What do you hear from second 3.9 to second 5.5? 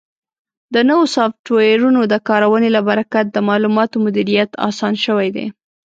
مدیریت اسان شوی دی.